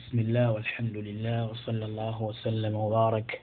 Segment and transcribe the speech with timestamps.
[0.00, 3.42] بسم الله والحمد لله وصلى الله وسلم وبارك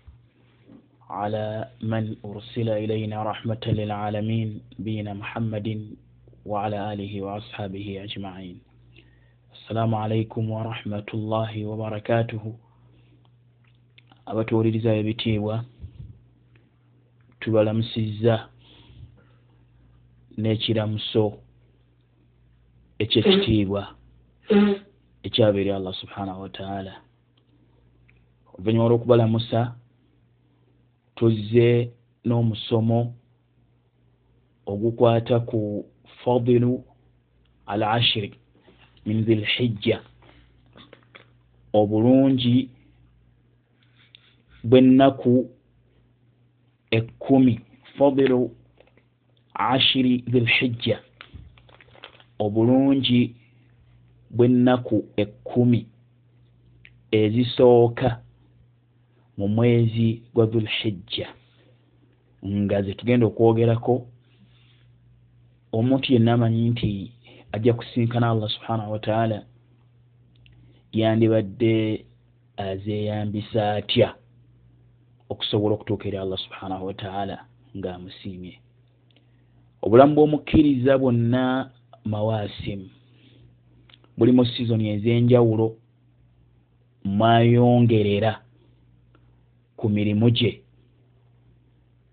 [1.10, 5.68] على من أرسل إلينا رحمة للعالمين بين محمد
[6.46, 8.58] وعلى آله وأصحابه أجمعين
[9.54, 12.56] السلام عليكم ورحمة الله وبركاته
[14.28, 15.64] abatuwuliriza ebitiibwa
[17.40, 18.50] tubalamusizza
[20.38, 21.26] n'ekiramuso
[23.00, 23.96] ekyekitiibwa
[24.52, 24.76] mm.
[25.24, 26.94] Ekyabeeri allah subhanahu wataala
[28.54, 29.60] oluvannyuma olw'okubalamusa
[31.16, 31.70] tuzze
[32.26, 33.00] n'omusomo
[34.72, 35.86] ogukwata ku
[36.24, 36.84] fadilu
[37.66, 38.32] al ashiri
[39.06, 39.98] min dhilhijja
[41.80, 42.70] obulungi
[44.70, 45.34] bw'ennaku
[46.98, 47.56] ekkumi
[47.98, 48.42] fadilu
[49.54, 50.98] ashiri dhilhijja
[52.40, 53.36] obulungi
[54.36, 55.82] bw'ennaku ekkumi
[57.12, 58.10] ezisooka
[59.38, 61.28] mu mwezi gwa dhulhijja.
[62.46, 63.94] Nga ze tugenda okwogerako
[65.72, 67.12] omuntu yenna amanyi nti
[67.52, 69.46] ajja kusinkana allah subhanahu wataala
[70.92, 72.06] yandibadde
[72.58, 74.16] azeeyambisa atya
[75.30, 77.46] okusobola okutuuka eri allah subhanahu wataala
[77.78, 78.56] ng'amusiimye.
[79.82, 81.70] Obulamu bw'omukkiriza bwonna
[84.18, 85.76] mawaasimu bulimu sizoni ez'enjawulo
[87.04, 88.42] mwayongerera
[89.78, 90.62] ku mirimu gye.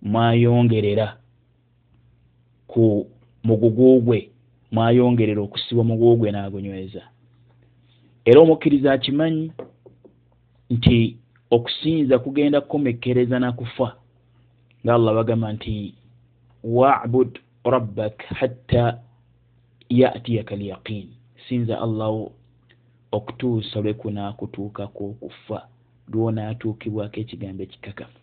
[0.03, 1.17] Mwayongerera
[2.67, 3.07] ku
[3.45, 4.31] mugugu gwe.
[4.73, 7.03] Mwayongerera okusibwa mugugu gwe n'agunyweza.
[8.25, 9.53] Era omukkiriza akimanyi
[10.71, 11.17] nti
[11.51, 13.97] okusinza kugenda kukomekkereza nakufa
[14.85, 15.95] nga allah bagamba nti
[16.65, 19.01] wabud rabbak hatta
[19.89, 21.09] yatiyaka lyaqin
[21.48, 22.33] sinza allahu
[23.12, 25.69] okutuusa lwekunaakutuukako okufa
[26.12, 28.19] lwonaatuukibwako ekigambo ekikakafu.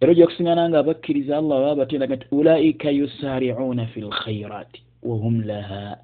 [0.00, 5.98] Era ojja kusiŋana nga abakkiriza allah baba batendaga nti ulaika yusariuuna fi lkhairati wahum laha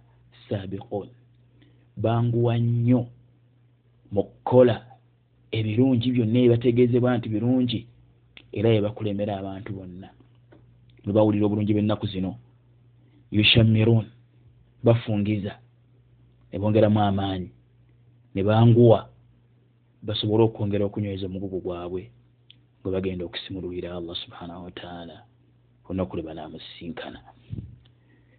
[0.49, 1.09] sabiqun
[1.97, 3.07] banguwa nnyo
[4.13, 4.77] mu kukola
[5.59, 7.81] ebirungi byonna ebibategeezebwa nti birungi
[8.59, 10.09] era yebakulemera abantu bonna.
[11.05, 12.31] Bwe bawulira obulungi bw'ennaku zino.
[13.37, 14.07] Yushamiruun
[14.85, 15.53] bafungiza
[16.57, 17.51] ne bongeramu amaanyi
[18.35, 19.09] ne banguwa
[20.03, 22.03] basobole okwongera okunyweza omugugu gwabwe
[22.81, 25.17] gwe bagenda okusimululira allah subhanahu wataala
[25.85, 27.21] olunaku lwe banaamusinkana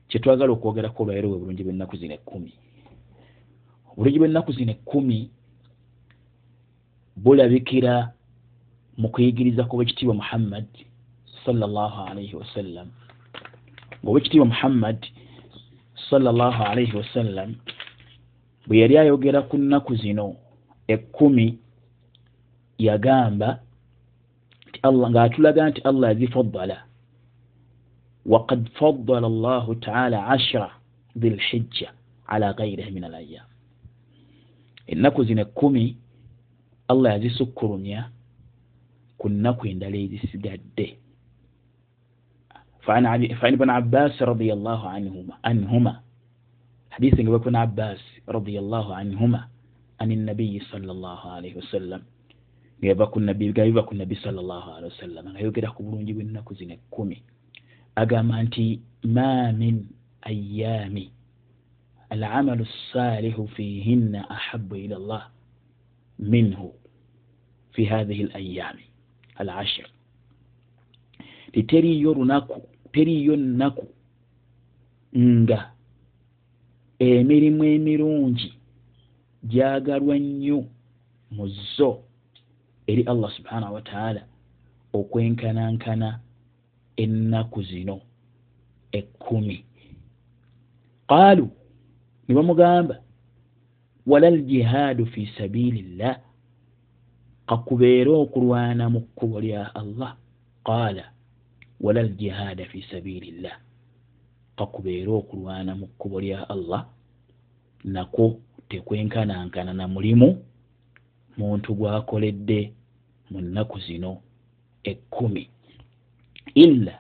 [0.09, 2.53] kyetwagala okwogerako olwairo bwe bulungi bw'ennaku zino ekkumi.
[3.91, 5.19] Obulungi bw'ennaku zino ekkumi
[7.23, 7.93] bulabikira
[8.97, 10.65] mu kuyigiriza kw'obwekitiibwa muhammad
[11.45, 12.87] salllah alaihi wasallam
[14.01, 14.99] ngaobwekitiibwa muhammad
[16.09, 17.55] salllah alaihi wasallam
[18.66, 20.26] bwe yali ayogera ku nnaku zino
[20.94, 21.46] ekkumi
[22.86, 23.48] yagamba
[24.68, 26.76] nti allah ng'atulaga nti allah yazifaddala
[28.32, 30.68] waqad faddala allahu taala ashra
[31.20, 31.88] dhilhijja
[32.32, 33.46] ala gairihi min alayam
[34.92, 35.84] ennaku zino ekkumi
[36.90, 38.00] allah yazisukkulumya
[39.20, 40.88] ku nnaku endala ezisigadde
[42.82, 43.06] فعن
[43.54, 46.00] ابن عباس رضي الله عنهما عنهما
[46.96, 49.40] حديث ابن عباس رضي الله عنهما
[50.00, 52.02] عن النبي صلى الله عليه وسلم
[52.82, 53.20] gaivaku
[53.94, 57.22] nabi salllah alihi wasallam nga yogera ku bulungi bw'ennaku zino ekkumi
[57.94, 59.86] agamba nti ma min
[60.26, 61.06] ayami
[62.10, 65.24] alamalu salihu fihinna ahabu ila llah
[66.18, 66.74] minhu
[67.70, 68.82] fi hathihi alayami
[69.38, 69.86] alashir
[71.54, 73.86] titeriyo lunaku teriyo nnaku
[75.14, 75.70] nga
[76.99, 78.53] emirimu emirungi
[79.51, 80.59] gyagalwa nnyo
[81.35, 82.03] mu zo
[82.87, 84.21] eri allah subhanahu wataala
[84.93, 86.19] okwenkanankana
[87.03, 88.01] ennaku zino
[88.91, 89.63] ekkumi.
[91.09, 91.47] Qaalu
[92.27, 92.95] ne bamugamba
[94.07, 96.17] wala ljihaadu fi sabiili llah
[97.47, 100.15] kakubeere okulwana mu kkubo lya allah.
[100.65, 101.05] Qaala
[101.81, 103.31] wala ljihaada fi sabiili
[104.57, 106.85] llah kakubeere okulwana mu kkubo lya allah
[107.83, 108.39] nakwo
[108.69, 110.43] tekwenkanankana na mulimu.
[111.37, 112.73] Muntu gwakoledde
[113.31, 114.21] mu nnaku zino
[114.83, 115.49] ekkumi.
[116.55, 116.99] Illa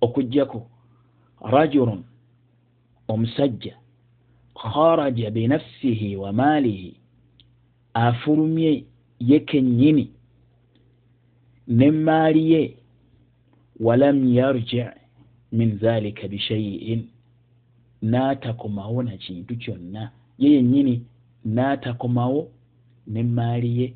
[0.00, 0.70] okugjako
[1.42, 2.04] rajulun
[3.08, 3.76] omusajja
[4.54, 6.96] kharaja binafsihi wa maalihi
[7.94, 8.84] afulumye
[9.20, 10.10] ye kennyini
[11.68, 12.76] n'emmaali ye
[13.80, 14.84] walam yarji
[15.56, 17.02] min dhalika bishayiin
[18.02, 20.02] n'atakomawo na kintu kyonna.
[20.38, 20.94] Ye yennyini
[21.46, 22.40] n'atakomawo
[23.06, 23.86] nemaali ye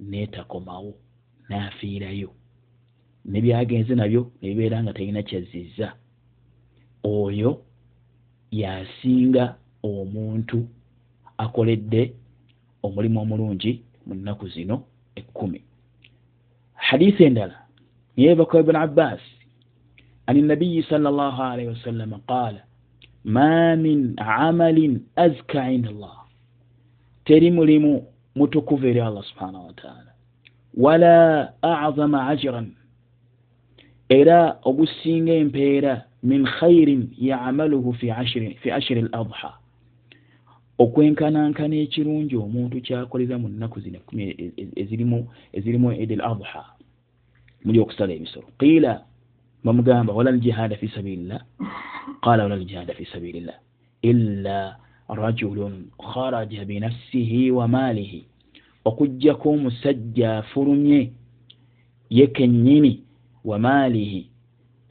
[0.00, 0.92] neetakomawo
[1.48, 2.30] n'afiirayo
[3.24, 5.88] nebyagenze nabyo nebibeera nga talina kyazizza.
[7.04, 7.50] Oyo
[8.50, 9.44] yasinga
[9.82, 10.58] omuntu
[11.38, 12.02] akoledde
[12.82, 13.72] omulimu omulungi
[14.06, 14.76] mu nnaku zino
[15.16, 15.60] ekkumi.
[16.74, 17.58] Hadisi endala
[18.16, 19.20] niyebaka ibuni abbas
[20.26, 22.60] an nabiyi sal llah alaihi wasallama qaala
[23.24, 26.16] ma min amalin azka inda allah
[27.24, 28.02] teri mulimu
[28.36, 30.12] mutukuvu eri allah subhanahu wataala
[30.76, 32.72] wala azama ajran
[34.08, 39.52] era ogusinga empeera min khairin yamaluhu fi ashiri al adha
[40.78, 44.22] okwenkanankana ekirungi omuntu kyakolera mu nnaku zino ekumi
[45.56, 46.64] ezirimu ed al adha
[47.64, 49.02] muli okusala ebisolo qiila
[49.64, 51.40] bamugamba wala ljihada fi sabilillah
[52.20, 53.54] qala wala ljihada fi sabilillah
[54.02, 54.76] illa
[55.08, 58.26] rajulun kharaja binafsihi wa maalihi
[58.84, 61.12] okugjako omusajja afulumye
[62.10, 63.02] ye kennyini
[63.44, 64.30] wa maalihi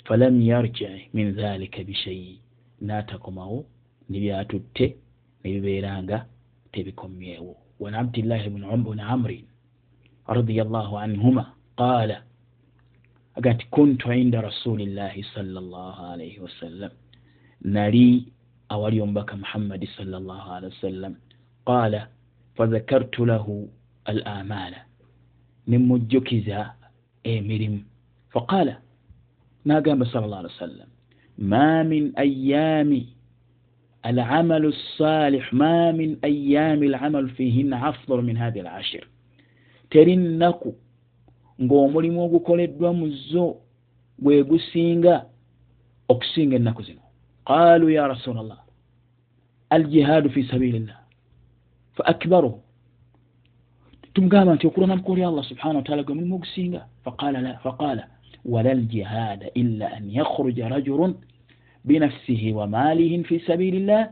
[0.06, 2.40] falam yarji min dhalika bishayi
[2.82, 3.66] n'atakomawo
[4.10, 4.96] nebyatutte
[5.44, 6.26] nebibeera nga
[6.72, 9.46] tebikomyewo wan abdillahi bni amrin
[10.28, 12.24] radiallahu anhuma qaala
[13.38, 16.92] aga nti kuntu inda rasulillahi salllah alaihi wasallam
[17.62, 18.32] nali
[18.70, 21.14] awali omubaka muhammadi salllah alihi wasallam
[21.68, 22.08] qaala
[22.58, 23.70] fadhakartu lahu
[24.06, 24.80] al amaala
[25.68, 26.74] nemujjukiza
[27.24, 27.82] emirimu.
[28.34, 28.76] Faqaala
[29.66, 30.90] nagamba sal llah alih wa sallam
[31.38, 33.04] ma min ayaami
[34.04, 39.04] alamalu salih ma min ayaami alamalu fihinna afdalu min hathi al ashir
[39.90, 40.76] teri nnaku
[41.62, 43.58] ng'omulimu ogukoleddwa mu zo
[44.20, 45.26] gwe gusinga
[46.10, 47.02] okusinga ennaku zino.
[47.48, 48.62] Qaalu ya rasula llah
[49.70, 50.98] aljihaadu fi sabilillah
[51.96, 52.60] fa akbaruhu
[54.14, 56.82] tumugamba nti okulona mukooli allah subhanahu wataala gwe mulimu ogusinga.
[57.04, 58.08] Faqala la faqala
[58.46, 61.16] wala ljihada illa an yakhruja rajulun
[61.86, 64.10] binafsihi wa maalihin fi sabilillah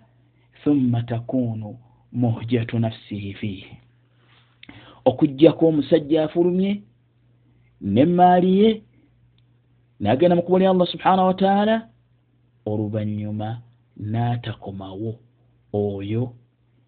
[0.63, 1.77] thumma takunu
[2.11, 3.77] muhjatu nafsihi fiihi
[5.05, 6.81] okujjako omusajja afulumye
[7.83, 8.83] nemaali ye
[9.99, 11.75] nagenda mukubulya allah subhanahu wataala
[12.65, 13.61] oluvanyuma
[13.99, 15.19] n'atakomawo.
[15.73, 16.33] Oyo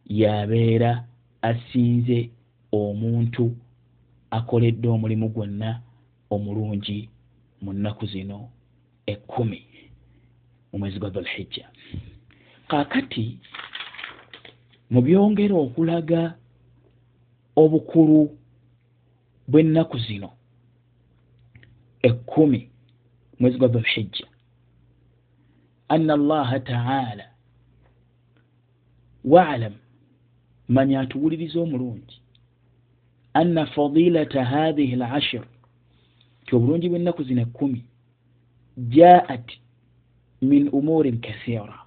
[0.05, 1.03] yabeera
[1.41, 2.29] asinze
[2.71, 3.55] omuntu
[4.31, 5.81] akoledde omulimu gwonna
[6.29, 7.09] omulungi
[7.61, 8.49] mu nnaku zino
[9.05, 9.61] ekkumi
[10.69, 11.65] mu mwezi gwa dhulhijja.
[12.67, 13.39] Kaakati
[14.89, 16.35] mu byongera okulaga
[17.55, 18.19] obukulu
[19.49, 20.29] bw'ennaku zino
[22.07, 22.69] ekkumi
[23.39, 24.27] mwezi gwa dhulhijja.
[25.87, 27.25] Anna allaha taala
[29.25, 29.73] waalam
[30.67, 32.21] manya atuwuliriza omulungi.
[33.33, 35.43] Anna fadilata hathihi lashir
[36.45, 37.81] ti obulungi bw'ennaku zino ekkumi
[38.77, 39.47] jaat
[40.41, 41.77] min umuurin kathira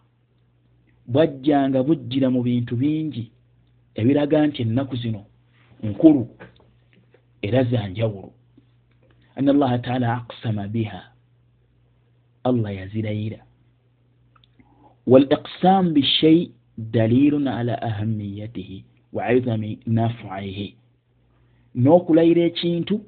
[1.06, 3.24] bwajjanga bujjira mu bintu bingi
[3.94, 5.22] ebiraga nti ennaku zino
[5.82, 6.24] nkulu
[7.46, 8.37] era zanjawulo anna
[9.46, 11.02] allaha taala aqsama biha
[12.44, 13.38] allah yazirayira
[15.06, 20.74] waliqsam bishai dalilun ala ahamiyatihi wa idami nafuihi
[21.74, 23.00] n'okulayira ekintu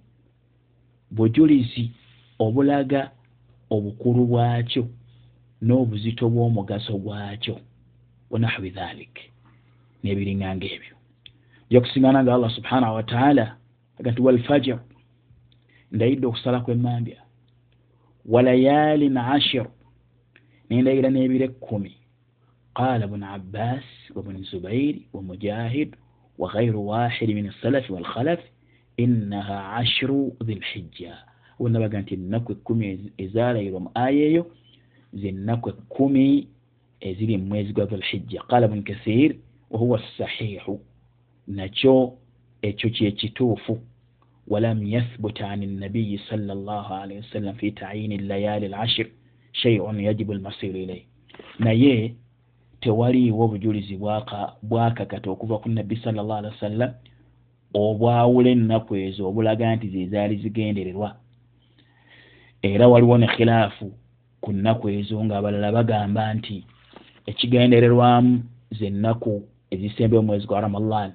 [1.11, 1.91] bujulizi
[2.39, 3.11] obulaga
[3.71, 4.85] obukulu bwakyo
[5.63, 7.57] n'obuzito bw'omugaso gwakyo
[8.31, 9.15] wanahwi dhalik
[10.03, 10.95] n'ebiringanga ebyo
[11.71, 13.57] ja kusingana nga allah subhanahu wataala
[13.99, 14.79] aga nti walfajir
[15.93, 17.23] ndayidde okusalaku emmambya
[18.27, 19.67] walayalin ashir
[20.71, 21.93] nendayira n'ebiro ekkumi.
[22.75, 25.97] Qala bnu abbas wabuni zubairi wamujahid
[26.39, 28.49] wa ghairu wahidi min assalafi walkhalafi
[28.97, 31.15] innaha ashru dhilhijja
[31.59, 34.47] wenabaga nti ennaku ekkumi ezalayirwa mu aya eyo
[35.13, 36.49] zennaku ekkumi
[37.01, 39.35] eziri mu mwezi gwa dhulhijja qala bnu kathir
[39.71, 40.81] wahuwa sahihu.
[41.49, 42.13] Nakyo
[42.63, 43.81] ekyo kyekituufu
[44.51, 49.07] walam yathbut an nabiyi sala llah alaihi wasallam fi tayini layali lashir
[49.53, 51.03] sheiun yajibu lmasir ilaih
[51.59, 52.15] naye
[52.81, 53.97] tewaliiwo obujulizi
[54.63, 56.91] bwakakata okuva ku nabbi sala llah alihi wasallam
[57.75, 61.17] obwawula ennaku ezo obulaga nti zezaali zigendererwa.
[62.63, 63.93] Era waliwo ne khilaafu
[64.41, 66.65] ku nnaku ezo ngaabalala bagamba nti
[67.27, 68.43] ekigendererwamu
[68.79, 71.11] zennaku ezisembe omwezi gwa ramadan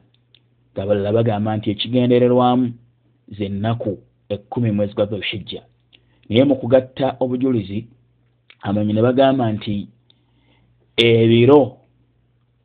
[0.73, 2.73] ngaabalala bagamba nti ekigendererwamu
[3.27, 3.97] zennaku
[4.29, 5.61] ekkumi mwezi gwa dhulhijja.
[6.29, 7.87] Naye mu kugatta obujulizi
[8.61, 9.87] amanyi ne bagamba nti
[10.97, 11.77] ebiro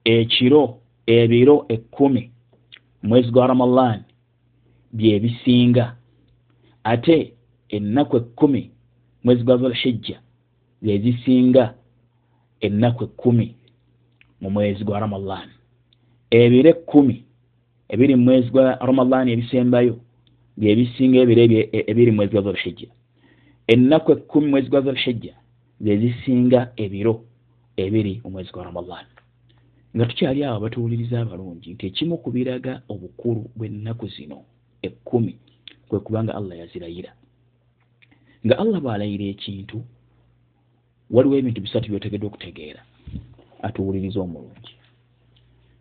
[0.04, 2.30] ekiro ebiro ekkumi
[3.02, 4.02] mwezi gwa ramadan
[4.92, 5.96] byebisinga
[6.84, 7.32] ate
[7.68, 8.70] ennaku ekkumi
[9.24, 10.20] mwezi gwa zulhijja
[10.82, 11.74] byezisinga
[12.60, 13.54] ennaku ekkumi
[14.40, 15.48] mu mwezi gwa ramadan
[16.30, 17.24] ebiro ekkumi
[17.88, 19.96] ebiri mu mwezi gwa ramadan ebisembayo
[20.56, 21.44] byebisinga ebiro
[21.90, 22.88] ebiri mu mwezi gwa zulhijja.
[23.66, 25.34] Ennaku ekkumi mwezi gwa zulhijja
[25.80, 27.24] zezisinga ebiro
[27.76, 29.06] ebiri mu mwezi gwa ramadan.
[29.96, 34.38] Nga tukyali awo batuwuliriza abalungi nti ekimu ku biraga obukulu bw'ennaku zino
[34.82, 35.34] ekkumi
[35.88, 37.12] kwe kubanga allah yazirayira.
[38.46, 39.78] Nga allah bw'alayira ekintu
[41.10, 42.82] waliwo ebintu bisatu byotegedde okutegeera.
[43.62, 44.74] Atuwuliriza omulungi.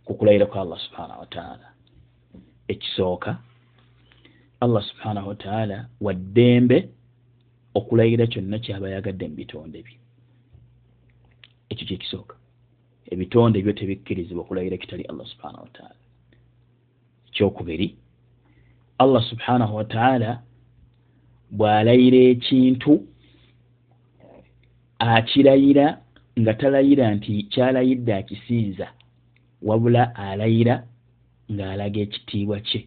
[0.06, 1.68] Ku kulayira kwa allah subhanahu wataala
[2.68, 3.38] ekisooka
[4.62, 6.90] allah subhanahu wataala waddembe
[7.74, 9.98] okulayira kyonna kyaba yagadde mu bitonde bye.
[11.70, 12.36] Ekyo kyekisooka
[13.12, 15.96] ebitonde ebyo tebikkirizibwa okulayira kitali allah subhanahu wataala
[17.28, 17.88] ekyokubiri
[18.98, 20.42] allah subhanahu wataala
[21.58, 22.94] bw'alayira ekintu
[25.00, 25.86] akirayira
[26.40, 28.88] nga talayira nti kyalayidde akisiiza
[29.62, 30.76] wabula alayira
[31.52, 32.82] ng'alaga ekitiibwa kye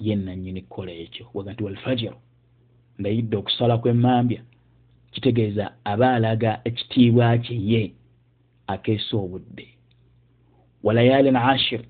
[0.00, 1.26] yennannyini kukola ekyo.
[1.34, 2.16] Waga nti walfajiru
[2.98, 4.42] ndayidde okusala kw'emmambya
[5.12, 7.92] kitegeeza aba alaga ekitiibwa kye ye
[8.66, 9.68] akeesa obudde.
[10.82, 11.82] Walayalin ashir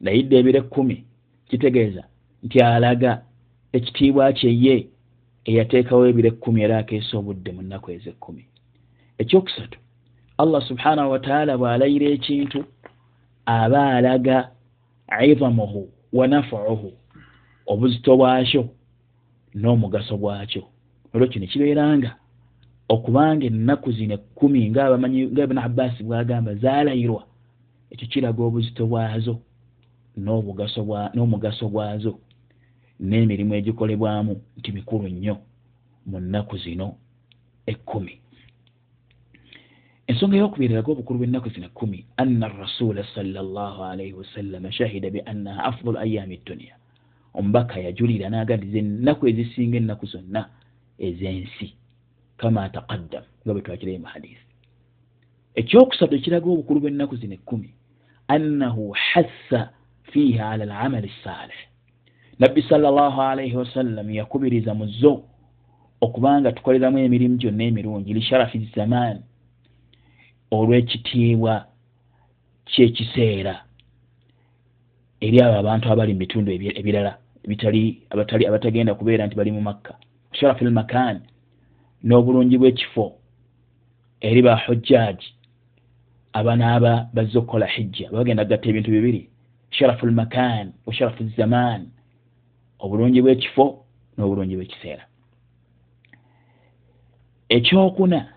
[0.00, 1.04] ndayidde ebiro ekkumi
[1.48, 2.04] kitegeeza
[2.42, 3.22] nti alaga
[3.72, 4.76] ekitiibwa kye ye
[5.44, 8.44] eyateekawo ebiro ekkumi era akeesa obudde mu nnaku ez'ekkumi.
[9.18, 9.78] Ekyokusatu
[10.38, 12.64] allah subhanahu wataala bw'alayira ekintu
[13.46, 14.50] aba alaga
[15.20, 16.92] izamuhu wa nafuuhu
[17.66, 18.62] obuzito bwakyo
[19.54, 20.62] n'omugaso gwakyo
[21.14, 22.10] olwo kino kibeeranga
[22.88, 27.22] okubanga ennaku zino ekkumi ngaabamanyi nga ibuni abbaasi bwagamba zaalayirwa
[27.92, 29.34] ekyo kiraga obuzito bwazo
[31.14, 32.12] n'omugaso gwazo
[33.00, 35.36] n'emirimu egikolebwamu nti mikulu nnyo
[36.06, 36.86] mu nnaku zino
[37.66, 38.14] ekkumi.
[40.06, 45.98] Ensonga eyokubiri eraga obukulu bw'ennaku zino ekkumi anna rasula salllah alaihi wasallama shahida biannaha afdalu
[45.98, 46.74] ayami dduniya
[47.34, 50.42] omubaka yajulira n'agandiza ennaku ezisinga ennaku zonna
[51.06, 51.68] ez'ensi
[52.36, 54.46] kama taqaddam nga bwe twakirayo mu hadisi
[55.60, 57.70] ekyokusatu ekiraga obukulu bw'ennaku zino ekkumi
[58.34, 59.60] annahu hassa
[60.10, 61.60] fiiha ala alamali saalih
[62.38, 65.24] nabbi salllah alaihi wasallam yakubiriza mu zo
[66.00, 69.22] okubanga tukoleramu emirimu gyonna emirungi lisharafi zamaani
[70.50, 71.54] olw'ekitiibwa
[72.64, 73.54] kyekiseera
[75.20, 79.94] eri abo abantu abali mu bitundu ebirala bitali abatagenda kubeera nti bali mu makka.
[80.32, 81.20] Sharafu lmakan
[82.04, 83.12] n'obulungi bw'ekifo
[84.20, 85.28] eri bahujjaaji
[86.32, 88.10] abanaaba bazze okukola hijja.
[88.10, 89.28] Bagenda gatta ebintu bibiri
[89.70, 91.86] sharafu lmakan wa sharafu zaman
[92.78, 93.84] obulungi bw'ekifo
[94.18, 95.04] n'obulungi bw'ekiseera.
[97.48, 98.28] Ekyokuna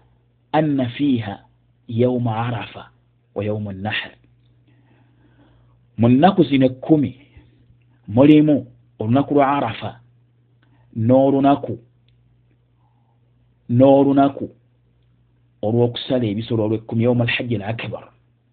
[0.51, 1.39] anna fiiha
[1.87, 2.89] yauma arafa
[3.35, 4.11] wa yaumu nahr.
[5.97, 7.15] Mu nnaku zino ekkumi
[8.07, 8.67] mulimu
[8.99, 9.91] olunaku lwa arafa
[10.95, 11.73] n'olunaku
[13.69, 14.45] n'olunaku
[15.65, 18.03] olw'okusala ebisolo olw'ekkumi yauma alhajji al akbar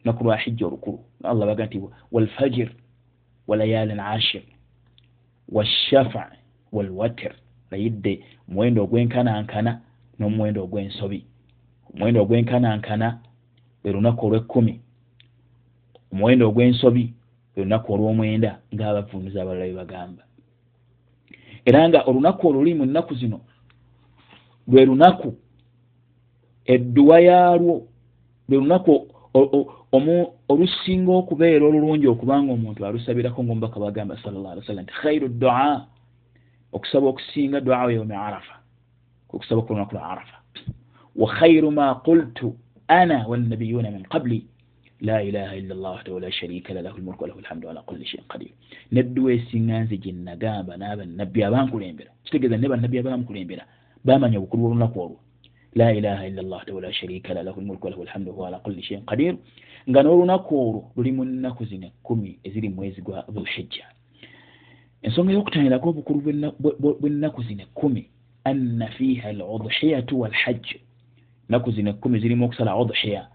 [0.05, 0.99] lunaku lwa hijja olukulu.
[1.25, 1.81] Allah baga nti
[2.13, 2.71] walfajir
[3.49, 4.43] walayalin ashir
[5.49, 6.33] washafa
[6.73, 7.33] walwatir
[7.71, 9.81] layidde muwendo ogwenkanankana
[10.19, 11.21] n'omuwendo ogw'ensobi.
[11.95, 13.09] Omuwendo ogwenkanankana
[13.85, 14.81] lwe lunaku olw'ekkumi
[16.13, 17.05] omuwendo ogw'ensobi
[17.57, 20.23] lwe lunaku olw'omwenda ng'abavunuzi abalala bye bagamba
[21.65, 23.41] era nga olunaku oluli mu nnaku zino
[24.69, 25.35] lwe lunaku
[26.67, 27.75] edduwa yaalwo
[28.49, 28.93] lwe lunaku
[30.49, 35.87] olusinga okubeera olulungi okubanga omuntu alusabirako ngaomubaka bagamba salllah ali wasallam nti khairu dua
[36.73, 38.63] okusaba okusinga duaa yaumi arafa
[39.33, 40.37] okusaba ku lunaku lwa arafa.
[41.17, 42.57] Wa khairu ma qultu
[42.89, 44.47] ana wannabiyuna min qabli
[45.03, 48.25] la ilaha illa llah wahdahu la sharika la lahu lmulku walahu lhamdu ala kulli shayin
[48.29, 48.51] qadir.
[48.93, 53.65] Nedduwa esinga nze gye nagamba n'abannabbi abankulembera kitegeeza ne bannabbi abamukulembera
[54.05, 55.19] bamanya obukulu bwolunaku olwo.
[55.75, 58.83] La ilaha illa llah wahdahu la sharika la lahu lmulku walahu lhamdu wahuwa ala kulli
[58.83, 59.35] shayin qadir.
[59.91, 63.85] Nga n'olunaku olwo luli mu nnaku zino ekkumi eziri mwezi gwa dhulhijja.
[65.03, 66.21] Ensonga y'okutanyirako obukulu
[67.01, 68.07] bw'ennaku zino ekkumi
[68.45, 70.79] anna fiiha al udhiyatu walhajju
[71.49, 73.27] naku zino ekkumi zirimu okusala udhiya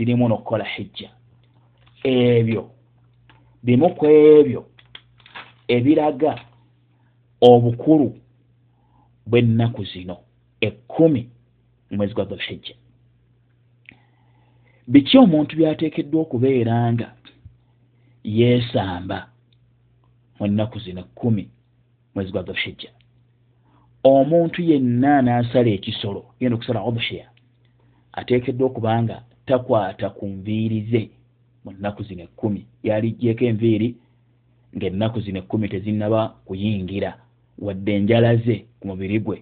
[0.00, 1.10] zirimu nokukola hijja.
[2.04, 2.70] Ebyo
[3.62, 4.66] bimu ku ebyo
[5.68, 6.40] ebiraga
[7.40, 8.16] obukulu
[9.26, 10.16] bw'ennaku zino
[10.60, 11.28] ekkumi
[11.90, 12.74] mumwezi gwa dhulhijja.
[14.88, 17.08] Biki omuntu byateekeddwa okubeera nga
[18.24, 19.28] yeesamba
[20.38, 21.44] mu nnaku zino kkumi
[22.14, 22.90] mwezi gwa dhulhijja?
[24.04, 27.28] Omuntu yenna n'asala ekisolo genda okusala udhiya
[28.12, 31.02] ateekeddwa okubanga takwata ku nviiri ze.
[31.64, 33.88] Mu nnaku zino ekkumi yaliggyeko enviiri
[34.76, 37.10] ng'ennaku zino ekkumi tezinnaba kuyingira.
[37.58, 39.38] Wadde enjala ze ku mubiri gwe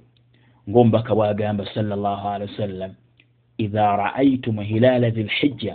[0.69, 2.93] ng'omubaka bw'agamba salllah alihi wasallam
[3.59, 5.75] idha ra'aytum hilaala zi lhijja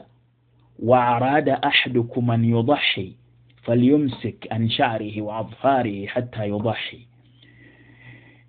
[0.80, 3.16] wa araada ahadukum an yudahi
[3.64, 7.08] falyumsik an sha'rihi wa adfaarihi hatta yudahi.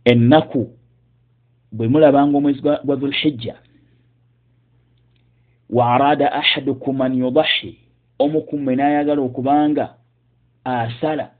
[0.05, 0.71] Ennaku
[1.73, 3.55] bwe mulabanga omwezi gwa dhulhijja
[5.71, 7.79] wa araada ahadukum an yudahi
[8.19, 9.95] omukummwe n'ayagala okubanga
[10.65, 11.31] asala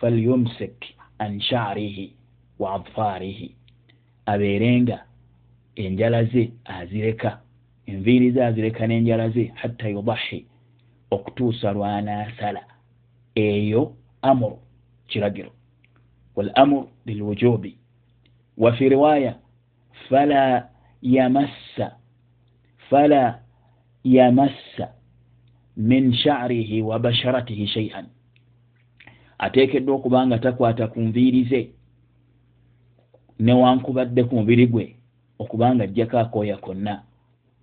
[0.00, 0.84] falyumsik
[1.18, 2.12] an sha'rihi
[2.58, 3.54] wa adfaarihi
[4.26, 5.04] abeerenga
[5.76, 7.40] enjala ze azireka
[7.86, 10.46] enviiri ze azireka n'enjala ze hatta yudahi
[11.10, 12.62] okutuusa lwanaasala
[13.34, 14.58] eyo amuru
[15.06, 15.52] kiragiro.
[16.36, 17.78] Wal amuru lilwujubi
[18.58, 19.34] wafi riwaya
[20.08, 20.68] fala
[21.02, 21.96] yamassa
[22.90, 23.42] fala
[24.04, 24.94] yamassa
[25.76, 28.06] min sha'rihi wa basharatihi shay'an
[29.38, 31.70] ateekeddwa okuba nga takwata ku nviiri ze
[33.40, 34.96] newankubadde ku mubiri gwe
[35.38, 37.02] okubanga ajjako akooya konna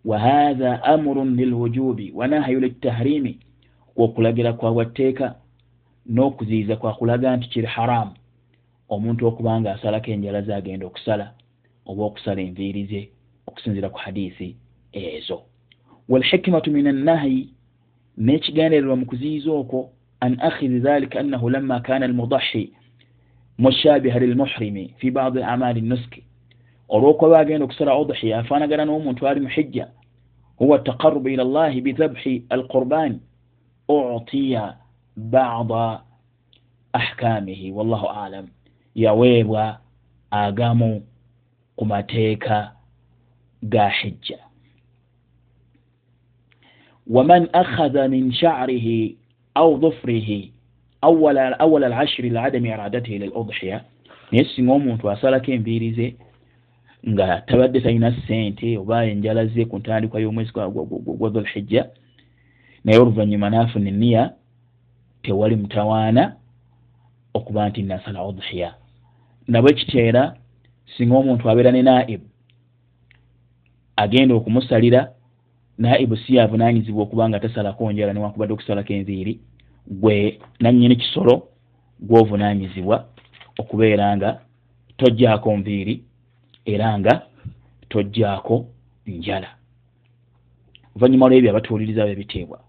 [0.06, 3.40] wa hatha amurun lilwujubi wa nahayu litahrimi
[3.96, 5.36] kwokulagira kwabwatteeka
[6.10, 8.14] n'okuziyiza kwakulaga nti kiri haramu
[8.90, 11.34] omuntu okuba nga asalako enjala ze agenda okusala
[11.86, 13.02] oba okusala enviiri ze
[13.48, 14.56] okusinzira ku hadiisi
[14.92, 15.49] ezo
[16.10, 17.50] walhikimatu min annahyi
[18.18, 19.90] n'ekigendererwa mu kuziyiza okwo
[20.20, 22.74] an akhidhi dhalika annahu lamma kana almudahi
[23.58, 26.24] mushabiha lilmuhrimi fi badi amali nuski
[26.90, 29.88] olwokuba agenda okusala udhiya afaanagana n'omuntu ali muhijja
[30.58, 33.20] huwa taqarubu ila llahi bidhabhi alqurbani
[33.88, 34.78] utiya
[35.16, 36.02] bada
[36.94, 38.48] ahkamihi wallahu alam
[38.96, 39.80] yaweebwa
[40.32, 41.02] agamu
[41.76, 42.72] ku mateeka
[43.64, 44.49] ga hijja
[47.10, 49.18] waman akhadha min sha'rihi
[49.56, 50.54] au dhufrihi
[51.02, 53.82] awala alashiri laadami iradatihi liludhiya
[54.32, 56.16] naye singa omuntu asalako enviiri ze
[57.10, 61.90] nga tabadde talina sente oba enjala ze ku ntandikwa y'omwezi gwa dhulhijja
[62.84, 64.34] naye oluvannyuma naafuna eniya
[65.24, 66.36] tewali mutawaana
[67.34, 68.76] okuba nti nasala udhiya
[69.48, 70.36] nabwe kiteera
[70.98, 72.28] singa omuntu abeera ne naibu
[73.96, 75.12] agenda okumusalira
[75.80, 79.40] naibu si yavunanyizibwa okuba nga tasalako njala newankubadde okusalako enviiri
[79.88, 81.48] gwe nanyini kisolo
[82.00, 83.06] gwovunanyizibwa
[83.60, 84.30] okubeera nga
[84.98, 86.04] tojjaako nviiri
[86.66, 87.22] era nga
[87.90, 88.66] tojjaako
[89.08, 89.50] njala.
[90.96, 92.60] Oluvanyuma lwebyo abatuwuliriza byo ebiteebwa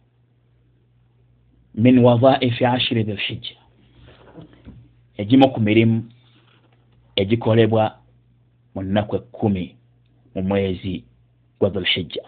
[1.75, 3.57] min wadhaifi ashiri dhilhijja
[5.17, 6.05] egimu ku mirimu
[7.17, 7.85] egikolebwa
[8.75, 9.65] mu nnaku ekkumi
[10.35, 11.05] mu mwezi
[11.59, 12.23] gwa dhulhijja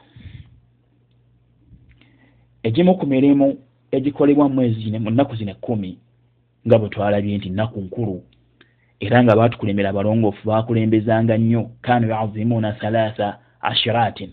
[2.62, 3.58] egimu ku mirimu
[3.90, 5.98] egikolebwa mumwezi mu nnaku zino ekkumi
[6.66, 8.22] nga bwe twalabye nti nnaku nkulu
[9.00, 14.30] era nga baatukulemera abalongoofu baakulembezanga nnyo kanu yazimuuna thalaatha ashiratin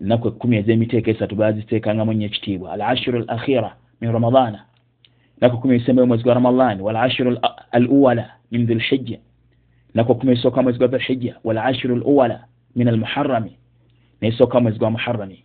[0.00, 4.60] ennaku ekkumi ez'emiteeka esatu baaziteekangamu nnyo ekitiibwa al ashiru al akhira min ramadaana.
[5.36, 7.38] Ennaku ekkumi ezisembayo omwezi gwa ramadaani wal ashiru
[7.70, 9.18] al uwala min dhulhijja.
[9.94, 12.44] Nako kumi esooka mwezi gwa dhulhijja walashiru luwala
[12.76, 13.56] min almuharami
[14.20, 15.44] nesooka mwezi gwa muharami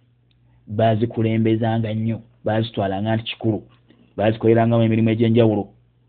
[0.67, 3.63] bazikulembezanga nnyo bazitwalanga nti kikulu
[4.17, 5.63] bazikolerangamu emirimu egyenjawulo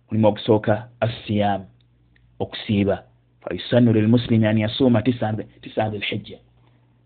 [0.06, 1.66] mulimu okusooka assiyaamu
[2.38, 3.04] okusiiba.
[3.40, 6.38] Fayusannu lilmuslimi an yasuuma tisa dhilhijja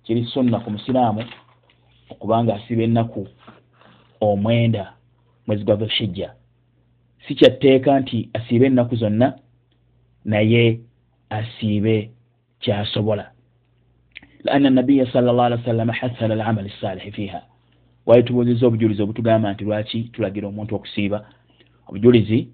[0.04, 1.24] kiri sunna ku musiraamu
[2.10, 3.28] okubanga asiiba ennaku
[4.20, 4.92] omwenda
[5.46, 6.32] mwezi gwa dhulhijja.
[7.26, 9.38] Si kyatteeka nti asiiba ennaku zonna
[10.24, 10.80] naye
[11.30, 12.10] asiibe
[12.60, 13.30] kyasobola
[14.44, 17.42] laana nabiya salllah ali wasallama hasala alamali salihi fiiha
[18.06, 21.26] waali tubuuziza obujulizi obutugamba nti lwaki tulagira omuntu okusiiba
[21.88, 22.48] obujulizi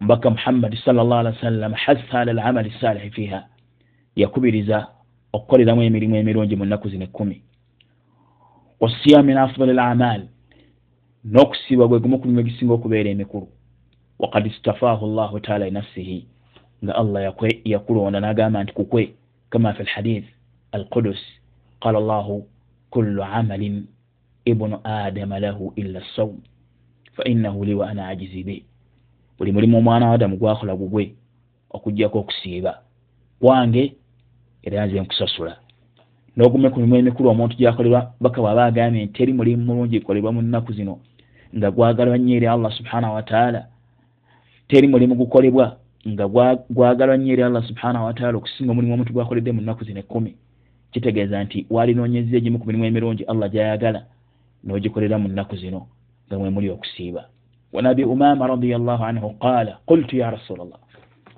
[0.00, 3.44] omubaka muhammadi salllah ali wasallama hasala alamali salihi fiiha
[4.16, 4.86] yakubiriza
[5.32, 7.42] okukoleramu emirimu emirungi mu nnaku zino ekkumi
[8.80, 10.22] wasiyam min afdali alamal
[11.24, 13.48] n'okusiiba gwe gumu ku mimu egisinga okubeera emikulu
[14.18, 16.26] wakad istafaahu llahu taala linafsihi
[16.84, 19.14] nga allah yakulonda nagamba nti kukwe
[19.50, 20.28] kama fi lhadith
[21.80, 22.46] qala llahu
[22.90, 23.86] kullu amalin
[24.44, 26.40] ibnu adama lahu illa saum
[27.16, 28.64] fainahu li wa ana ajizi be
[29.38, 31.14] buli mulimu omwana wa adamu gwakola gugwe
[31.70, 32.78] okugjako okusiiba.
[33.40, 33.94] Kwange
[34.62, 35.56] era nze nkusasula.
[36.36, 40.42] Nogume ku mimu emikulu omuntu gyakolerwa baka bwaba agambye nti teri mulimu mulungi kolebwa mu
[40.42, 40.98] nnaku zino
[41.56, 43.66] nga gwagalwa nnyo eri allah subhanahu wataala
[44.68, 45.76] teri mulimu gukolebwa
[46.08, 46.28] nga
[46.70, 50.36] gwagalwa nnyo eri allah subhanahu wataala okusinga omulimu omuntu gwakoledde mu nnaku zino ekkumi
[50.92, 54.00] kitegeeza nti walinoonyeza egimu ku mirimu emirungi allah gyayagala
[54.64, 55.86] n'ogikolera mu nnaku zino
[56.26, 57.22] nga mwemuli okusiiba.
[57.72, 60.80] Wanabi umama radiallahu anhu qaala qultu ya rasula llah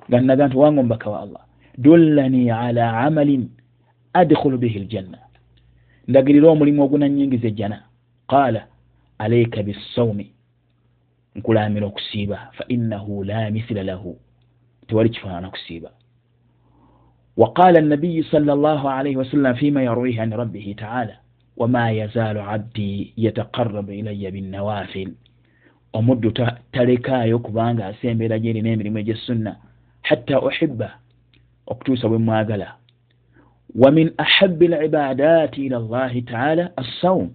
[0.09, 1.43] nga nnaga nti wange omubaka wa allah
[1.79, 3.49] dullani ala amalin
[4.13, 5.19] adkhulu bihi ljanna
[6.09, 7.79] ndagirira omulimu ogunanyingiza ejjana.
[8.31, 8.67] Qaala
[9.19, 10.27] aleika bisawmi
[11.37, 14.19] nkulamira okusiiba fa innahu la mithila lahu
[14.87, 15.91] tewali kifaanana kusiiba
[17.37, 21.17] waqala nabiyi sala llahu alaihi wasallam fima yarwihi an rabbihi taala
[21.57, 25.13] wama yazaalu abdi yataqarabu ilaya binnawafil
[25.93, 26.33] omuddu
[26.73, 29.57] talekaayo kubanga asembeera gyerina emirimu egyesunna
[30.03, 30.99] hatta uhibba
[31.67, 32.75] okutuusa bwe mwagala
[33.75, 37.29] wa min ahabi libadati ila llahi taala assawm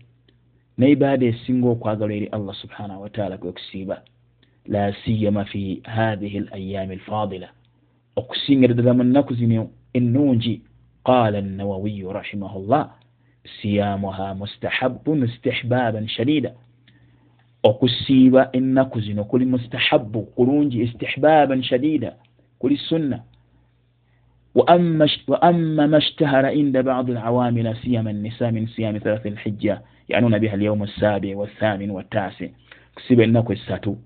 [0.78, 4.02] neibaada esinga okwagalwa eri allah subhanahu wataala kwe kusiiba
[4.66, 7.50] la siyama fi hathihi alayami alfadila
[8.16, 10.62] okusingira ddala mu nnaku zino ennungi
[11.04, 12.90] qala nawawiyu rahimahu llah
[13.62, 16.52] siyamuha mustahabun istihbaban shadida
[17.64, 22.16] okusiiba ennaku zino kuli mustahabu kulungi istihbaban shadida
[22.60, 23.24] kuli sunna
[24.56, 30.84] waama ma shtahara inda badi alawamila siyama nisa min siyami thalathi lhijja yanuna biha alyawmu
[30.84, 32.52] assabi wathamin wattasi
[32.96, 33.98] kusiiba ennaku essatu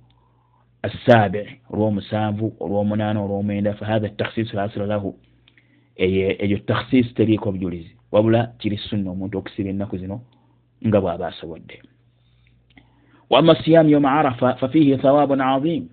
[0.82, 5.20] assabi olwomusanvu olwomunaana olwomwenda fahatha takhsis lasira lahu
[6.02, 10.22] eyo takhsis teriiko obujulizi wabula kiri sunna omuntu okusiba ennaku zino
[10.88, 11.82] nga bw'aba asobodde.
[13.30, 15.84] Waama siyamu yoma arafa fafihi thawabun azim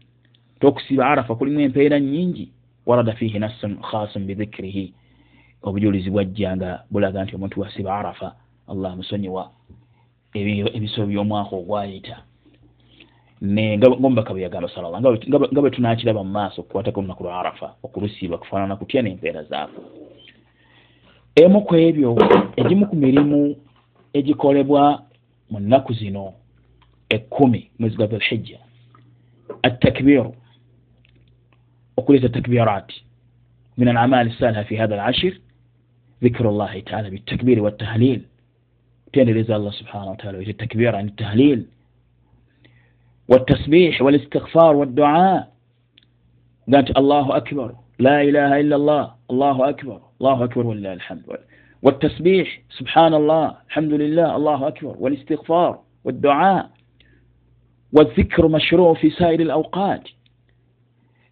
[0.60, 2.52] tokusiba arafa kulimu empeera nyingi
[2.86, 4.94] warada fihi nassun khasun bidhikirihi
[5.62, 8.34] obujulizi bwajja nga bulaga nti omuntu wasiba arafa
[8.68, 9.50] allah musonyiwa
[10.76, 12.16] ebisolo by'omwaka ogwayita
[13.44, 18.76] ngaomubaka bwe yagamba salalla nga bwe tunakiraba mu maaso okukwatako olunaku lwa arafa okulusiiba kufaanana
[18.76, 19.80] kutya n'empeera zaako.
[21.34, 22.16] Emu ku ebyo
[22.56, 23.56] egimu ku mirimu
[24.12, 25.02] egikolebwa
[25.50, 26.34] mu nnaku zino
[27.08, 28.58] ekkumi mwezi gwa dhulhijja
[29.62, 30.34] attakbiru
[31.96, 32.92] okuleeta takbirat
[33.76, 35.34] min alamali saliha fi hatha alashir
[36.22, 38.20] dhikiru llahi taala bitakbiri wattahlil
[39.04, 41.64] kutendereza allah subhanahu wataala wete takbir ani tahlil
[43.28, 45.52] والتسبيح والاستغفار والدعاء.
[46.72, 51.22] قالت الله أكبر لا إله إلا الله الله أكبر الله أكبر ولله الحمد
[51.82, 56.70] والتسبيح سبحان الله الحمد لله الله أكبر والاستغفار والدعاء
[57.92, 60.08] والذكر مشروع في سائر الأوقات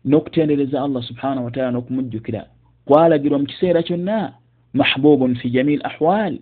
[0.06, 2.46] n'okutendereza allah subhanahu wataala n'okumujjukira
[2.84, 4.32] kwalagirwa mu kiseera kyonna
[4.74, 6.38] mahbubun fi jamiil ahwal.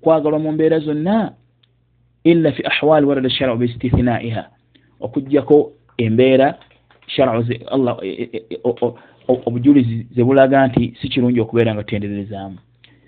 [0.00, 1.32] Kwagalwa mu mbeera zonna
[2.24, 4.48] illa fi ahwal warada sharacu biistithinaiha
[5.01, 6.57] الشرع باستثنائها okugjako embeera
[7.07, 7.97] sharacu allah
[9.27, 12.57] obujulizi zebulaga nti si kirungi okubeera nga tutendererezaamu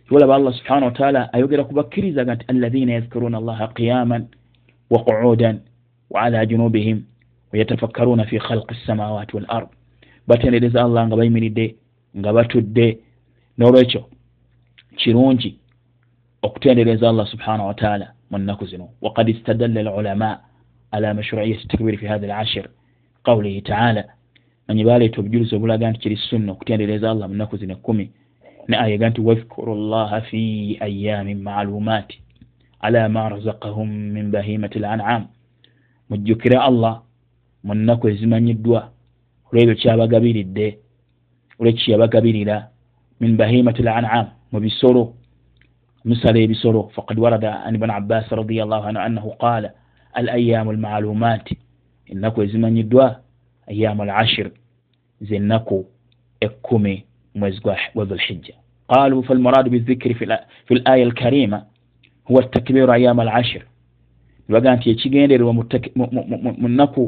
[0.07, 4.27] kibalaba allah subhanahu wataala ayogera ku bakkirizaga nti alladhina yadhkuruna allaha qiyaman
[4.89, 5.59] wa quudan
[6.09, 7.03] wa ala junubihim
[7.51, 9.67] wayatafakkaruna fi khalqi ssamawati wal ard
[10.27, 11.75] batendereza allah nga bayimiridde
[12.17, 12.99] nga batudde
[13.57, 14.03] n'olwekyo
[14.95, 15.59] kirungi
[16.41, 20.39] okutendereza allah subhanahu wataala mu nnaku zino waqad istadalla alulama
[20.93, 22.67] على مشروعية التكبير في هذا العشر
[23.23, 24.05] قوله تعالى
[24.69, 28.09] من يبالي تبجلس وبلا قانت كري السنة وكتين لذا الله من نكوز نكومي
[28.69, 30.41] نآية قانت واذكروا الله في
[30.81, 32.11] أيام معلومات
[32.83, 35.27] على ما رزقهم من بهيمة الأنعام
[36.09, 37.01] مجكرا الله
[37.63, 38.89] من نكوز من يدوى
[39.53, 40.77] وليلو تشابا قبيل الدي
[41.59, 42.67] وليلو تشابا قبيل لا
[43.21, 45.15] من بهيمة الأنعام وبسورو
[46.05, 48.63] مثل بسورو فقد ورد عن ابن عباس رضي
[50.18, 51.54] al ayaamu almaalumaati
[52.12, 53.06] ennaku ezimanyiddwa
[53.70, 54.50] ayaamu al ashir
[55.28, 55.78] zennaku
[56.40, 57.04] ekkumi
[57.34, 58.54] mwezi gwa dhulhijja.
[58.88, 60.24] Qalu falmuradu bidhikri fi
[60.74, 61.58] l aya alkarima
[62.24, 63.62] huwa takbiru ayaamu al ashir
[64.48, 67.02] baga nti ekigendererwa mu nnaku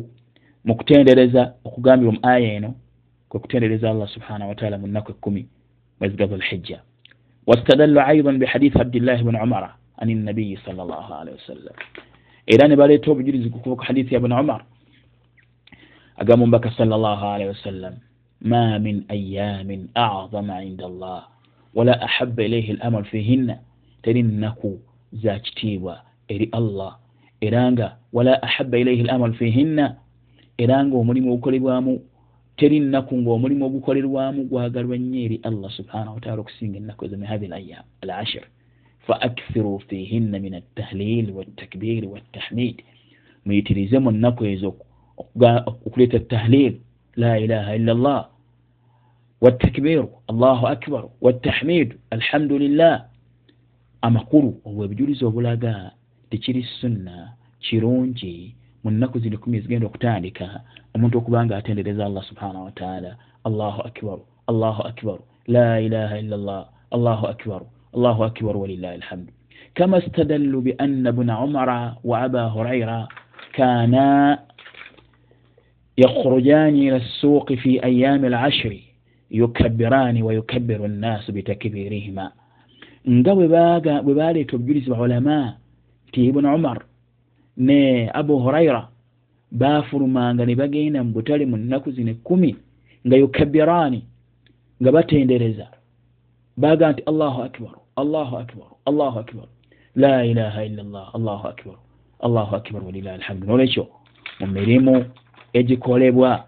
[0.64, 2.74] mu kutendereza okugambibwa mu aya eno
[3.28, 5.42] kwe kutendereza allah subhanahu wataala mu nnaku ekkumi
[6.00, 6.80] mwezi gwa dhulhijja.
[7.46, 11.74] واستدلوا أيضا بحديث عبد الله بن عمر عن النبي صلى الله عليه وسلم
[12.50, 14.66] era ne baleeta obujulizi kukuva ku hadithi ya buni umar.
[16.18, 17.94] Agamba omubaka sal llah alaihi wasallam
[18.42, 21.30] ma min ayamin acdama inda allah
[21.74, 23.62] wala ahaba ilaihi lamalu fihinna.
[24.02, 24.80] Teri nnaku
[25.22, 26.98] za kitiibwa eri allah.
[27.40, 29.96] Era nga wala ahaba ilaihi lamalu fihinna.
[30.58, 32.02] Era nga omulimu ogukolebwamu
[32.60, 37.46] teri nnaku ngaomulimu ogukolerwamu gwagalwa nnyo eri allah subhanahu wataala okusinga ennaku ezo min hathi
[37.46, 38.44] layam al ashir
[39.09, 42.81] فأكثروا فيهن من التهليل والتكبير والتحميد
[43.45, 44.77] ميتريزم النكو يزوك
[45.85, 46.79] وكلية التهليل
[47.15, 48.23] la ilaha illa llah
[49.41, 53.07] watakbiru allahu akbaru watahmidu alhamdulillah
[54.01, 55.91] amakulu obwo ebijulizo obulaga
[56.29, 60.61] tekiri sunna kirungi mu nnaku zino kumi ezigenda okutandika
[60.95, 63.11] omuntu okubanga atendereza allah subhanahu wataala
[63.47, 69.32] allahu akbaru allahu akbaru la ilaha illa llah allahu akbaru walillahi alhamdu
[69.74, 73.08] kama stadallu bianna bna umara wa aba huraira
[73.52, 74.38] kana
[75.96, 78.84] yakhrujani ila ssuuqi fi ayami alashri
[79.30, 82.32] yukabbirani wa yukabbiru nnaasu bitakbirihima
[83.10, 85.56] nga bwe baleeta obujulizi baulama
[86.08, 86.84] nti ibunu umar
[87.56, 88.88] ne abu huraira
[89.52, 92.56] bafulumanga ne bagenda mu butale mu nnaku zino ekkumi
[93.06, 94.00] nga yukabbirani
[94.82, 95.66] nga batendereza
[96.60, 99.46] baga nti allahu akbar allahu akbar allahu akbar.
[99.94, 101.76] La ilaha illa llah allahu akbar
[102.26, 103.46] allahu akbar walilahi alhamdu.
[103.46, 103.84] Nolwekyo
[104.40, 104.94] mu mirimu
[105.52, 106.44] egikolebwa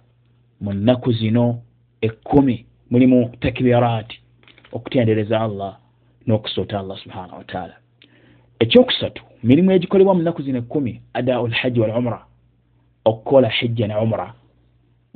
[0.60, 1.58] mu nnaku zino
[2.00, 4.20] ekkumi mulimu takbiraati
[4.72, 5.78] okutendereza allah
[6.26, 7.74] n'okusoota allah subhanahu wataala
[8.60, 12.26] ekyokusatu mirimu egikolebwa mu nnaku zino ekkumi adau lhajji wal umra
[13.04, 14.34] okukola hijja ne umra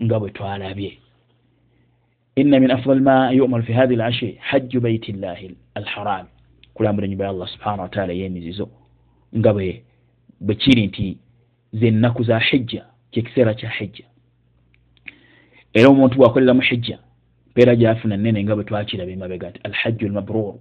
[0.02, 0.98] nga bwe twalabye
[2.36, 6.28] inna min afdal ma yumalu fi hathi lashri hajju baiti llahi alharami
[6.74, 8.68] kulambula enyumba ya allah subhanahu wataala ey'emizizo
[9.36, 9.82] nga bwe
[10.40, 11.18] bwe kiri nti
[11.72, 14.04] zennaku za hijja kyekiseera kya hijja
[15.74, 16.98] era omuntu bwakoleramu hijja
[17.50, 20.54] mpeera gyafuna nene nga bwe twakiraba emabega nti alhajju lmabrur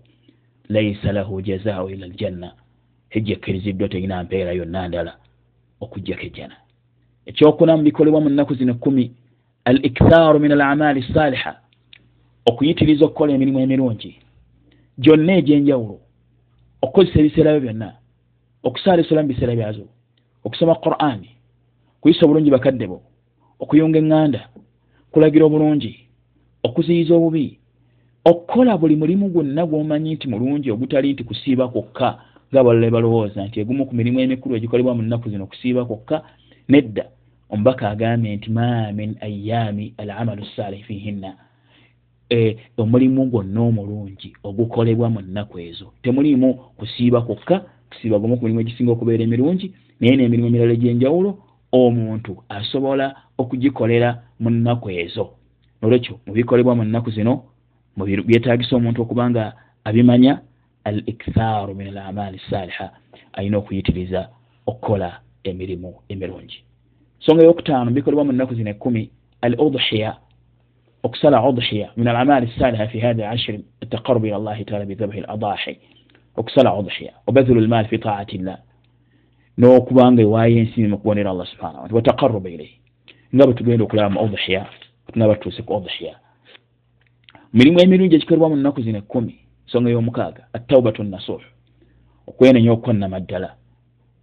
[0.70, 2.52] laisa lahu jazau ila aljanna
[3.10, 5.14] hijja ekkiriziddwa terina mpeera yonna ndala
[5.82, 6.56] okujjako ejjana
[7.26, 9.12] ekyokuna mu bikolebwa mu nnaku zino kumi
[9.66, 11.65] al ikthaaru min alamaali saaliha
[12.50, 14.12] okuyitiriza okukola emirimu emirungi
[15.04, 15.98] gyonna egyenjawulo
[16.84, 17.90] okukozesa ebiseera byo byonna
[18.68, 19.86] okusaala esola mu biseera byazo
[20.46, 21.30] okusoma qur'ani
[22.02, 23.00] kuyisa obulungi bakadde bo
[23.62, 24.42] okuyunga eŋŋanda
[25.12, 25.94] kulagira obulungi
[26.66, 27.60] okuziyiza obubi
[28.30, 32.10] okukola buli mulimu gwonna gw'omanyi nti mulungi ogutali nti kusiiba kwokka
[32.50, 36.18] ngaabalala balowooza nti egumu ku mirimu emikulu egikolebwa mu nnaku zino kusiiba kwokka
[36.70, 37.06] nedda.
[37.50, 41.32] Omubaka agambye nti ma min ayaami al amalu saalih fihinna
[42.78, 45.94] omulimu gwonna omulungi ogukolebwa mu nnaku ezo.
[46.02, 51.38] Temulimu kusiiba kwokka kusiiba gumu ku mirimu egisinga okubeera emirungi naye n'emirimu emirala egyenjawulo
[51.72, 54.10] omuntu asobola okugikolera
[54.40, 55.26] mu nnaku ezo.
[55.84, 57.34] Olwekyo mubikolebwa mu nnaku zino
[58.28, 60.42] byetagisa omuntu okubanga abimanya
[60.84, 62.92] al ikthaaru min al amaali saaliha
[63.34, 64.30] alina okuyitiriza
[64.66, 66.64] okukola emirimu emirungi.
[67.20, 69.10] Nsonga eyokutaano bikolebwa mu nnaku zino ekkumi
[69.42, 70.18] al udhiya
[71.98, 75.78] min al amaali saaliha fi hadi ashiri ataqarubu ila llahi taala bidhabhi al adahi
[76.38, 78.60] okusala udhiya obadhulu lmaali fi taati llah
[79.58, 82.80] n'okubanga ewaayo ensiimi mu kubonera allah subhanahu wataala wataqaruba ilaihi
[83.36, 84.66] nga bwe tugenda okulaba mu udhiya
[85.14, 86.16] tunaba tutuuse ku udhiya
[87.54, 91.42] mirimu emirungi egikolebwa mu nnaku zino ekkumi ensonga y'omukaaga attaubatu nasuh
[92.28, 93.50] okwenenya okukonnama ddala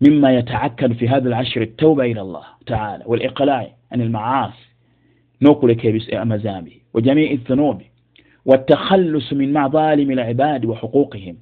[0.00, 4.64] mima yataakkadu fi hatha alashiri attauba ila llah taala waliqlai an almaasi
[5.42, 5.88] n'okuleka
[6.20, 6.82] amazambi.
[6.92, 7.86] Wa jamii thunubi
[8.46, 11.36] watakhallusu min madalimi alibadi wa huquqihim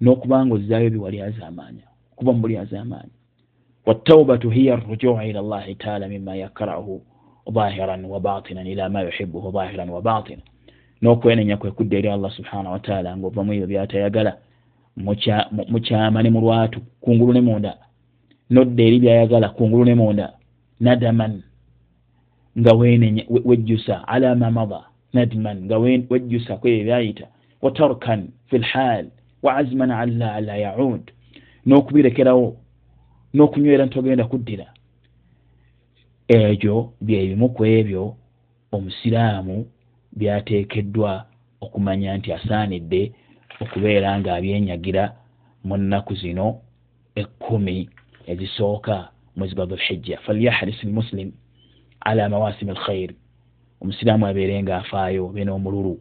[0.00, 3.16] n'okubanga ozaayo biwali azamaanya okuba mubuli azamaanya
[3.86, 7.02] wattaubatu hiya arrujuu ila llahi taala mima yakrahu
[7.54, 10.42] zahiran wa batinan ila ma yuhibuhu zahiran wa batina
[11.02, 14.36] n'okwenenya kwe kudda eri allah subhanahu wataala ngaova mu ebyo byatayagala
[15.68, 17.76] mukyama ne mu lwatu kungulu ne munda.
[18.50, 20.32] Nodda eri byayagala kungulu ne munda.
[20.80, 21.42] Nadaman
[22.58, 22.72] nga
[23.44, 24.80] wejjusa ala ma mada
[25.12, 27.26] nadman nga wejjusa kwebyo byayita
[27.62, 29.06] wa tarkan fi lhal
[29.42, 31.10] wa azman ala la yaud.
[31.66, 32.56] N'okubirekerawo
[33.34, 34.66] n'okunywera ntogenda kuddira.
[36.28, 38.16] Ebyo byebimu ku ebyo
[38.72, 39.66] omusiraamu
[40.18, 41.26] byateekeddwa
[41.60, 43.12] okumanya nti asaanidde
[43.62, 45.04] okubeera ng'abyenyagira
[45.66, 46.46] mu nnaku zino
[47.20, 47.88] ekkumi
[48.30, 51.32] ezisooka mwezi gwa dhulhijja falyahris lmuslim
[52.04, 53.10] ala mawasimi alkhair
[53.80, 55.98] omusiraamu abeere ng'afaayo be n'omululu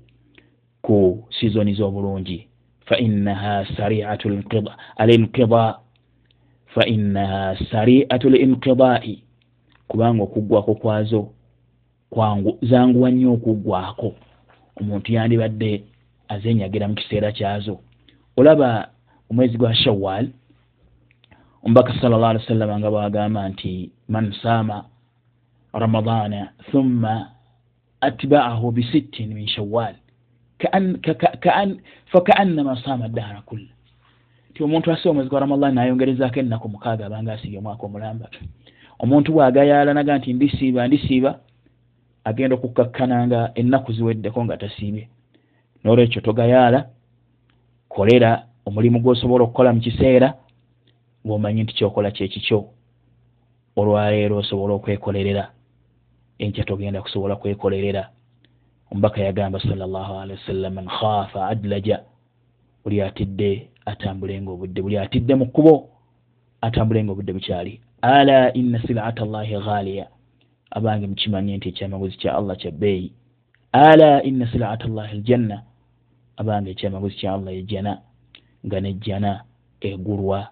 [0.82, 2.48] ku sizoni z'obulungi.
[2.86, 4.30] Fainaha sariatu
[4.98, 5.80] alinqida
[6.74, 9.24] fainaha sariatu linqidaai
[9.88, 11.22] kubanga okuggwako kwazo
[12.62, 14.16] zanguwa nnyo okuggwako.
[14.80, 15.84] Omuntu yandibadde
[16.28, 17.80] azenyagira mu kiseera kyazo.
[18.38, 18.90] Olaba
[19.30, 20.30] omwezi gwa shawal
[21.64, 24.86] omubaka sal llah alih wa sallama nga bwagamba nti man saama
[25.74, 27.32] ramadana thumma
[28.02, 29.96] atbaahu bisittin min shawal
[32.12, 33.72] fakaannama saama dahara kulla
[34.54, 38.30] ti omuntu asiba omwezi gwa ramadan nayongerezaako ennaku mukaaga abanga asibye omwaka omulamba.
[39.00, 41.40] Omuntu bwagayaala naga nti ndisiiba ndisiiba
[42.24, 45.08] agenda okukakkananga ennaku ziweddeko nga tasiibye.
[45.84, 46.86] N'olwekyo togayaala
[47.90, 50.34] kolera omulimu gw'osobola okukola mu kiseera
[51.26, 52.60] ng'omanyi nti kyokola kyekikyo
[53.76, 55.50] olwaleero osobola okwekolerera
[56.44, 58.10] enkya togenda kusobola kwekolerera.
[58.92, 62.04] Omubaka yagamba salllahalihi wasallam man khaafa adlaja
[62.84, 65.90] buli atidde atambulenga obudde buli atidde mu kkubo
[66.62, 67.82] atambulenga obudde bukyali.
[68.02, 70.08] Ala inna silata llahi ghaaliya
[70.72, 73.14] abange mukimanye nti ekyamaguzi kya allah kya bbeeyi.
[73.72, 75.64] Ala inna silata llahi aljanna
[76.38, 78.02] abange ekyamaguzi kya allah ejjana
[78.66, 79.44] nga nejjana
[79.82, 80.50] egulwa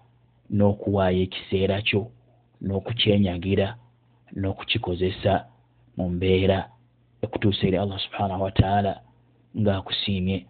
[0.50, 2.10] n'okuwaayo ekiseera kyo
[2.62, 3.76] n'okukyenyagira
[4.36, 5.49] n'okukikozesa
[6.00, 6.58] mu mbeera
[7.22, 8.92] ekutuusa eri allah subhanahu wataala
[9.60, 10.46] ng'akusiimye.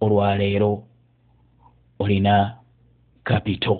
[0.00, 0.82] Olwaleero
[1.98, 2.56] olina
[3.24, 3.74] kapito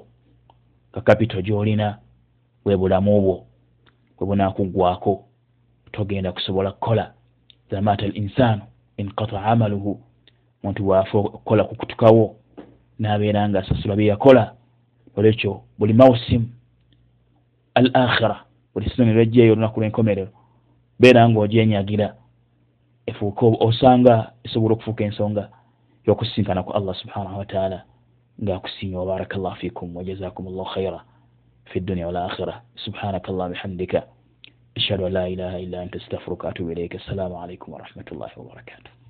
[0.92, 1.98] ka kapito gy'olina
[2.64, 3.36] bwe bulamu bwo
[4.16, 5.12] bwe bunaakugwako
[5.92, 7.12] togenda kusobola kukola.
[7.70, 8.62] Zamata al insaanu
[8.96, 10.00] inkata amaluhu
[10.62, 12.36] muntu bwafe okukola kukutukawo
[12.98, 14.54] n'abeera nga asasula bye yakola
[15.16, 16.48] olwekyo buli mausimu
[17.74, 20.32] al akhira buli sizoni lwejjeeyo olunaku lw'enkomerero
[21.00, 22.14] beera ng'ogyenyagira.
[23.06, 25.44] Efuuka osanga esobola okufuuka ensonga
[26.06, 27.78] y'okusinkana ku allah subhanahu wataala
[28.42, 31.00] ng'akusiimye wabaraka llahu fikum wajazakum llahu khaira
[31.70, 34.00] fi ddunia walakhira subhanaka allah bihamdika.
[34.76, 39.05] Ashhadu an la ilaha illa anta astaghfiruka atubu ilaika assalamu alaikum warahmatullahi wabarakatuh